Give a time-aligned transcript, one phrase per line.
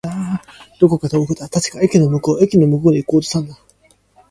[0.79, 1.47] どこか遠くだ。
[1.47, 2.43] 確か、駅の向こう。
[2.43, 3.55] 駅の向こうに行こうとしたんだ。